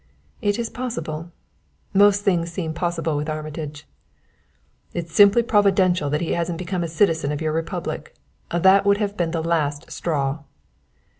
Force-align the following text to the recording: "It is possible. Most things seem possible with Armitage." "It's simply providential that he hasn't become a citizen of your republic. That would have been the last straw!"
"It 0.41 0.57
is 0.57 0.71
possible. 0.71 1.31
Most 1.93 2.23
things 2.23 2.51
seem 2.51 2.73
possible 2.73 3.15
with 3.15 3.29
Armitage." 3.29 3.85
"It's 4.95 5.13
simply 5.13 5.43
providential 5.43 6.09
that 6.09 6.21
he 6.21 6.31
hasn't 6.31 6.57
become 6.57 6.83
a 6.83 6.87
citizen 6.87 7.31
of 7.31 7.39
your 7.39 7.51
republic. 7.53 8.15
That 8.49 8.83
would 8.83 8.97
have 8.97 9.15
been 9.15 9.29
the 9.29 9.43
last 9.43 9.91
straw!" 9.91 10.39